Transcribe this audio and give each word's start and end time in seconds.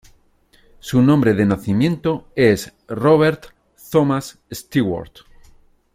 Su 0.79 1.03
nombre 1.03 1.35
de 1.35 1.45
nacimiento 1.45 2.25
es 2.35 2.73
"Robert 2.87 3.49
Thomas 3.91 4.39
Stewart". 4.51 5.11